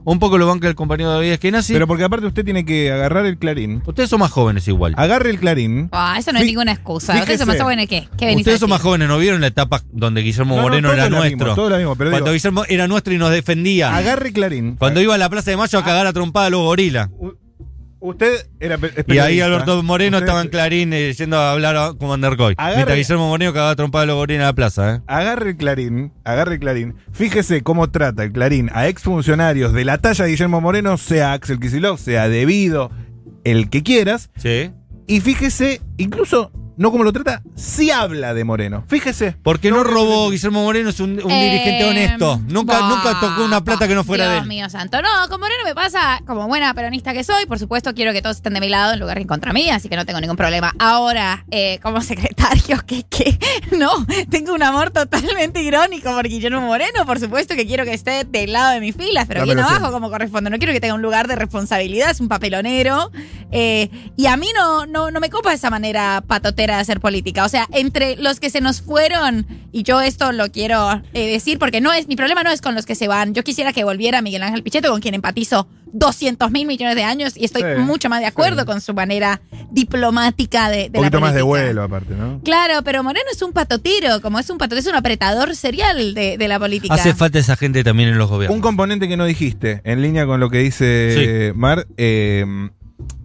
Un 0.09 0.21
poco 0.21 0.39
lo 0.39 0.47
banca 0.47 0.69
el 0.69 0.77
compañero 0.77 1.11
David 1.11 1.33
Eskenazi. 1.33 1.73
Pero 1.73 1.89
porque 1.89 2.05
aparte 2.05 2.27
usted 2.27 2.45
tiene 2.45 2.65
que 2.65 2.93
agarrar 2.93 3.27
el 3.27 3.39
clarín. 3.39 3.83
Ustedes 3.87 4.09
son 4.09 4.21
más 4.21 4.31
jóvenes 4.31 4.69
igual. 4.69 4.95
Agarre 4.97 5.31
el 5.31 5.41
clarín. 5.41 5.89
Ah, 5.91 6.15
eso 6.17 6.31
no 6.31 6.39
es 6.39 6.45
Fí- 6.45 6.47
ninguna 6.49 6.71
excusa. 6.71 7.13
fíjese- 7.15 7.23
Ustedes 7.33 7.39
son 7.41 7.49
más 7.49 7.61
jóvenes 7.61 7.89
que. 7.89 8.09
¿Qué 8.17 8.27
venís 8.27 8.37
a 8.37 8.41
Ustedes 8.43 8.61
son 8.61 8.71
más 8.71 8.79
decir? 8.79 8.87
jóvenes, 8.89 9.09
¿no 9.09 9.19
vieron 9.19 9.41
la 9.41 9.49
etapa 9.49 9.83
donde 9.91 10.23
Guillermo 10.23 10.55
No, 10.55 10.63
no, 10.63 10.69
Moreno 10.69 10.89
todo 10.89 10.95
era 10.97 11.05
lo 11.11 11.17
mismo, 11.23 11.29
nuestro? 11.45 11.55
todo 11.57 11.71
lo 11.71 11.77
mismo, 11.79 11.97
pero 11.97 12.11
Cuando 12.11 12.27
digo- 12.31 12.35
Guillermo 12.35 12.63
era 12.69 12.87
nuestro 12.87 13.15
y 13.15 13.19
nos 13.19 13.31
defendía. 13.33 13.97
Agarre 13.97 14.33
clarín. 14.33 14.77
Cuando 14.77 15.01
iba 15.01 15.17
a 15.17 15.19
la 15.19 15.29
Plaza 15.29 15.51
de 15.51 15.57
Mayo 15.57 15.77
a 15.79 15.85
cagar 15.85 16.07
a 16.07 16.13
trompada 16.13 16.47
a 16.47 16.51
los 16.51 16.61
gorilas. 16.63 17.09
U- 17.19 17.33
Usted 18.07 18.47
era 18.61 18.79
Y 19.09 19.19
ahí. 19.19 19.41
Alberto 19.41 19.83
Moreno 19.83 20.19
estaba 20.19 20.41
en 20.41 20.49
Clarín 20.49 20.93
eh, 20.93 21.13
yendo 21.13 21.37
a 21.39 21.53
hablar 21.53 21.77
a- 21.77 21.93
con 21.95 22.09
Vandercoy. 22.09 22.55
Mientras 22.75 22.97
Guillermo 22.97 23.29
Moreno 23.29 23.53
cagaba 23.53 23.75
trompada 23.75 24.05
a 24.05 24.07
los 24.07 24.29
en 24.29 24.39
la 24.41 24.53
plaza, 24.53 24.95
¿eh? 24.97 25.01
Agarre 25.09 25.51
el 25.51 25.57
clarín, 25.57 26.13
agarre 26.25 26.55
el 26.55 26.61
clarín. 26.61 26.95
Fíjese 27.13 27.63
cómo 27.63 27.91
trata 27.91 28.23
el 28.25 28.33
clarín 28.33 28.71
a 28.73 28.87
exfuncionarios 28.89 29.73
de 29.73 29.85
la 29.85 29.99
talla 29.99 30.25
de 30.25 30.31
Guillermo 30.31 30.61
Moreno, 30.61 30.97
sea 30.99 31.33
Axel 31.33 31.59
Kicillof, 31.59 32.01
sea 32.01 32.29
debido, 32.29 32.91
el 33.45 33.71
que 33.71 33.83
quieras. 33.83 34.31
Sí. 34.37 34.71
Y 35.09 35.21
fíjese, 35.21 35.81
incluso, 35.97 36.51
no 36.77 36.91
como 36.91 37.05
lo 37.05 37.13
trata, 37.13 37.43
sí 37.55 37.91
habla 37.91 38.35
de 38.35 38.45
Moreno. 38.45 38.85
Fíjese. 38.89 39.37
Porque 39.43 39.71
no 39.71 39.83
robó 39.85 40.31
Guillermo 40.31 40.63
Moreno, 40.63 40.91
es 40.91 41.01
un, 41.01 41.21
un 41.23 41.31
Eh, 41.31 41.51
dirigente 41.51 41.85
honesto. 41.85 42.41
Nunca, 42.49 42.81
bah, 42.81 42.89
nunca 42.89 43.21
tocó 43.21 43.45
una 43.45 43.63
plata 43.65 43.87
que 43.89 43.95
no 43.95 44.05
fuera 44.05 44.25
Dios 44.25 44.35
de 44.35 44.41
él. 44.43 44.47
mío 44.49 44.69
santo. 44.71 45.01
No, 45.03 45.29
con 45.29 45.41
Moreno 45.41 45.63
me 45.65 45.75
pasa, 45.75 46.21
como 46.27 46.47
buena 46.47 46.73
peronista 46.75 47.13
que 47.13 47.25
soy, 47.25 47.47
por 47.47 47.59
supuesto 47.59 47.95
quiero 47.95 48.13
que 48.13 48.23
todos 48.23 48.37
estén 48.37 48.55
de 48.55 48.61
mi 48.61 48.69
lado 48.69 48.93
en 48.93 49.01
lugar 49.01 49.17
de 49.17 49.23
en 49.23 49.29
contra 49.29 49.53
mí, 49.53 49.71
así 49.71 49.89
que 49.89 49.97
no 49.97 50.05
tengo 50.07 50.21
ningún 50.21 50.37
problema. 50.37 50.75
Ahora, 50.79 51.45
eh, 51.51 51.79
como 51.83 52.01
secretario, 52.03 52.85
que, 52.87 53.05
que 53.05 53.39
no, 53.77 53.91
tengo 54.31 54.53
un 54.55 54.63
amor 54.63 54.91
totalmente 54.91 55.63
irónico 55.63 56.11
por 56.11 56.29
Guillermo 56.29 56.61
Moreno, 56.61 57.05
por 57.07 57.19
supuesto 57.21 57.55
que 57.55 57.67
quiero 57.67 57.85
que 57.85 57.95
esté 57.95 58.25
del 58.25 58.53
lado 58.53 58.73
de 58.73 58.81
mis 58.81 58.95
filas, 58.97 59.27
pero 59.27 59.45
bien 59.45 59.59
abajo 59.59 59.91
como 59.93 60.11
corresponde. 60.11 60.51
No 60.51 60.59
quiero 60.59 60.73
que 60.73 60.81
tenga 60.81 60.95
un 60.95 61.03
lugar 61.03 61.27
de 61.29 61.37
responsabilidad, 61.37 62.11
es 62.11 62.21
un 62.21 62.29
papelonero. 62.29 63.11
eh, 63.51 63.89
y 64.17 64.27
a 64.27 64.37
mí 64.37 64.49
no, 64.55 64.87
no, 64.87 65.11
no 65.11 65.21
me 65.21 65.31
copa 65.31 65.53
esa 65.53 65.71
manera 65.71 66.23
patotera 66.27 66.66
de 66.75 66.81
hacer 66.81 67.01
política. 67.01 67.45
O 67.45 67.49
sea, 67.49 67.67
entre 67.73 68.17
los 68.17 68.41
que 68.41 68.51
se 68.51 68.61
nos 68.61 68.83
fueron, 68.83 69.47
y 69.73 69.83
yo 69.85 70.01
esto 70.01 70.33
lo 70.33 70.51
quiero 70.51 71.03
eh, 71.15 71.31
decir 71.31 71.59
porque 71.59 71.81
no 71.81 71.93
es, 71.93 72.09
mi 72.09 72.17
problema 72.17 72.43
no 72.43 72.51
es 72.51 72.61
con 72.61 72.75
los 72.75 72.85
que 72.87 72.95
se 72.95 73.09
van. 73.09 73.33
Yo 73.35 73.45
quisiera 73.45 73.73
que 73.73 73.85
volviera 73.85 74.23
Miguel 74.23 74.43
Ángel 74.43 74.63
Pichetto, 74.63 74.91
con 74.91 75.01
quien 75.01 75.15
empatizo 75.15 75.69
200 75.93 76.51
mil 76.51 76.67
millones 76.67 76.95
de 76.97 77.05
años 77.05 77.37
y 77.37 77.45
estoy 77.45 77.63
Sí, 77.63 77.81
mucho 77.81 78.09
más 78.09 78.21
de 78.21 78.27
acuerdo 78.27 78.61
sí. 78.63 78.67
con 78.67 78.81
su 78.81 78.93
manera 78.93 79.41
diplomática 79.71 80.69
de, 80.69 80.91
de 80.91 80.99
Un 80.99 81.05
la 81.05 81.11
poquito 81.11 81.21
más 81.21 81.35
de 81.35 81.43
vuelo, 81.43 81.83
aparte, 81.85 82.15
¿no? 82.15 82.41
Claro, 82.45 82.83
pero 82.83 83.03
Moreno 83.03 83.27
es 83.33 83.41
un 83.41 83.53
patotiro, 83.53 84.21
como 84.21 84.39
es 84.39 84.51
un 84.51 84.59
patotiro, 84.59 84.81
es 84.81 84.87
un 84.87 84.95
apretador 84.97 85.55
serial 85.57 86.13
de, 86.15 86.37
de 86.37 86.49
la 86.49 86.59
política. 86.59 86.95
Hace 86.95 87.15
falta 87.15 87.39
esa 87.39 87.57
gente 87.57 87.83
también 87.85 88.09
en 88.11 88.19
los 88.19 88.29
Un 88.31 88.37
gobiernos. 88.37 88.61
componente 88.61 89.09
que 89.09 89.17
no 89.17 89.25
dijiste, 89.25 89.81
en 89.85 90.03
línea 90.03 90.27
con 90.27 90.41
lo 90.41 90.51
que 90.51 90.59
dice 90.59 91.53
Mar, 91.55 91.87
eh, 91.97 92.45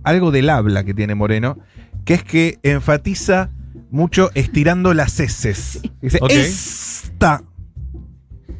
algo 0.04 0.32
del 0.32 0.50
habla 0.50 0.84
que 0.84 0.94
tiene 0.94 1.16
Moreno, 1.16 1.58
que 2.06 2.14
es 2.16 2.24
que 2.24 2.60
enfatiza 2.64 3.50
mucho 3.90 4.32
estirando 4.36 4.94
las 4.94 5.20
heces. 5.20 5.80
Dice, 6.02 6.20
esta. 6.30 7.44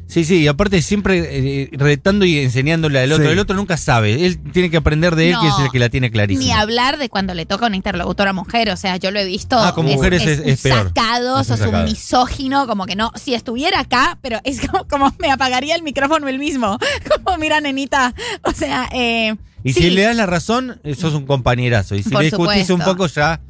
Sí, 0.06 0.24
sí, 0.24 0.40
y 0.42 0.46
aparte 0.46 0.82
siempre 0.82 1.62
eh, 1.62 1.70
retando 1.72 2.26
y 2.26 2.38
enseñándole 2.38 2.98
al 3.00 3.10
otro. 3.12 3.24
Sí. 3.24 3.32
El 3.32 3.38
otro 3.38 3.56
nunca 3.56 3.78
sabe. 3.78 4.26
Él 4.26 4.38
tiene 4.52 4.68
que 4.70 4.76
aprender 4.76 5.16
de 5.16 5.28
él, 5.28 5.32
No, 5.32 5.40
que 5.40 5.48
es 5.48 5.54
el 5.60 5.70
que 5.70 5.78
la 5.78 5.88
tiene 5.88 6.10
clarísima. 6.10 6.44
Ni 6.44 6.52
hablar 6.52 6.98
de 6.98 7.08
cuando 7.08 7.32
le 7.32 7.46
toca 7.46 7.64
a 7.64 7.68
una 7.68 7.76
interlocutora 7.76 8.34
mujer, 8.34 8.68
o 8.68 8.76
sea, 8.76 8.98
yo 8.98 9.10
lo 9.10 9.20
he 9.20 9.24
visto. 9.24 9.58
Ah, 9.58 9.74
con 9.74 9.86
mujeres 9.86 10.26
es- 10.26 10.40
es 10.44 10.60
peor. 10.60 10.88
Sacado, 10.88 11.40
Es 11.40 11.48
un 11.48 11.56
sos 11.56 11.66
un 11.66 11.84
misógino, 11.84 12.66
como 12.66 12.84
que 12.84 12.94
no. 12.94 13.10
Si 13.14 13.32
estuviera 13.32 13.80
acá, 13.80 14.18
pero 14.20 14.38
es 14.44 14.60
como, 14.68 14.86
como 14.86 15.14
me 15.18 15.30
apagaría 15.30 15.74
el 15.76 15.82
micrófono 15.82 16.28
él 16.28 16.38
mismo. 16.38 16.76
Como, 17.24 17.38
mira, 17.38 17.62
nenita. 17.62 18.14
O 18.42 18.52
sea, 18.52 18.90
eh. 18.92 19.34
Y 19.64 19.72
sí. 19.72 19.82
si 19.82 19.90
le 19.90 20.02
das 20.02 20.16
la 20.16 20.26
razón, 20.26 20.80
sos 20.98 21.14
un 21.14 21.26
compañerazo. 21.26 21.94
Y 21.94 22.02
si 22.02 22.10
Por 22.10 22.20
le 22.22 22.30
discutís 22.30 22.70
un 22.70 22.80
poco, 22.80 23.06
ya. 23.06 23.40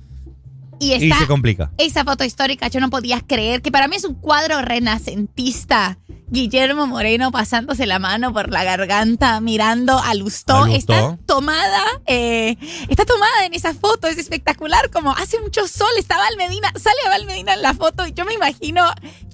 Y 0.78 0.94
Y 0.94 1.12
se 1.12 1.26
complica. 1.26 1.70
esa 1.78 2.04
foto 2.04 2.24
histórica, 2.24 2.68
yo 2.68 2.80
no 2.80 2.90
podía 2.90 3.20
creer 3.20 3.62
que 3.62 3.70
para 3.70 3.86
mí 3.86 3.96
es 3.96 4.04
un 4.04 4.14
cuadro 4.14 4.60
renacentista. 4.62 5.98
Guillermo 6.32 6.86
Moreno 6.86 7.30
pasándose 7.30 7.84
la 7.84 7.98
mano 7.98 8.32
por 8.32 8.50
la 8.50 8.64
garganta, 8.64 9.38
mirando 9.42 9.98
a 9.98 10.14
Lustó. 10.14 10.64
A. 10.64 10.72
Está 10.72 11.18
tomada, 11.26 11.82
eh, 12.06 12.56
está 12.88 13.04
tomada 13.04 13.44
en 13.44 13.52
esa 13.52 13.74
foto, 13.74 14.08
es 14.08 14.16
espectacular. 14.16 14.88
Como 14.90 15.10
hace 15.10 15.38
mucho 15.40 15.68
sol, 15.68 15.90
está 15.98 16.16
Val 16.16 16.38
Medina, 16.38 16.72
sale 16.74 16.96
Val 17.06 17.26
Medina 17.26 17.52
en 17.52 17.60
la 17.60 17.74
foto 17.74 18.06
y 18.06 18.14
yo 18.14 18.24
me 18.24 18.32
imagino 18.32 18.82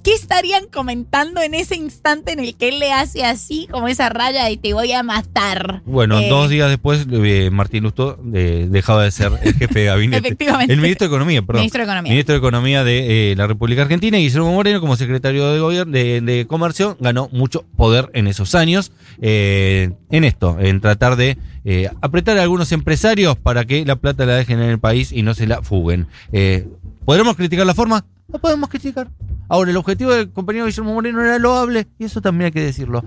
qué 0.02 0.12
estarían 0.12 0.66
comentando 0.66 1.40
en 1.40 1.54
ese 1.54 1.76
instante 1.76 2.32
en 2.32 2.40
el 2.40 2.56
que 2.56 2.68
él 2.70 2.80
le 2.80 2.92
hace 2.92 3.24
así, 3.24 3.68
como 3.70 3.86
esa 3.86 4.08
raya 4.08 4.50
y 4.50 4.56
te 4.56 4.72
voy 4.74 4.90
a 4.92 5.02
matar. 5.04 5.82
Bueno, 5.84 6.18
Eh, 6.18 6.28
dos 6.28 6.48
días 6.50 6.68
después, 6.68 7.06
eh, 7.12 7.50
Martín 7.52 7.84
Lustó 7.84 8.18
dejaba 8.22 9.04
de 9.04 9.12
ser 9.12 9.32
el 9.42 9.54
jefe 9.54 9.80
de 9.80 9.84
gabinete. 9.86 10.18
Efectivamente. 10.28 10.72
El 10.72 10.80
ministro 10.80 11.06
de 11.06 11.14
Economía, 11.14 11.42
perdón. 11.42 11.60
Ministro 11.60 11.80
de 11.80 11.84
Economía. 11.84 12.10
Ministro 12.10 12.32
de 12.32 12.38
Economía 12.38 12.84
de 12.84 13.34
la 13.36 13.46
República 13.46 13.82
Argentina 13.82 14.18
y 14.18 14.22
Guillermo 14.24 14.52
Moreno, 14.52 14.80
como 14.80 14.96
secretario 14.96 15.52
de 15.52 15.60
gobierno 15.60 15.92
de, 15.92 16.20
de 16.22 16.46
Comercio, 16.46 16.87
ganó 16.98 17.28
mucho 17.32 17.64
poder 17.76 18.10
en 18.14 18.26
esos 18.26 18.54
años 18.54 18.92
eh, 19.20 19.90
en 20.10 20.24
esto, 20.24 20.56
en 20.60 20.80
tratar 20.80 21.16
de 21.16 21.38
eh, 21.64 21.90
apretar 22.00 22.38
a 22.38 22.42
algunos 22.42 22.72
empresarios 22.72 23.36
para 23.36 23.64
que 23.64 23.84
la 23.84 23.96
plata 23.96 24.26
la 24.26 24.34
dejen 24.34 24.60
en 24.60 24.70
el 24.70 24.78
país 24.78 25.12
y 25.12 25.22
no 25.22 25.34
se 25.34 25.46
la 25.46 25.62
fuguen. 25.62 26.06
Eh, 26.32 26.68
¿Podremos 27.04 27.36
criticar 27.36 27.66
la 27.66 27.74
forma? 27.74 28.04
No 28.28 28.38
podemos 28.38 28.68
criticar. 28.68 29.08
Ahora, 29.48 29.70
el 29.70 29.76
objetivo 29.78 30.12
del 30.12 30.30
compañero 30.30 30.66
Guillermo 30.66 30.92
Moreno 30.92 31.22
era 31.22 31.38
loable 31.38 31.88
y 31.98 32.04
eso 32.04 32.20
también 32.20 32.46
hay 32.46 32.52
que 32.52 32.60
decirlo. 32.60 33.02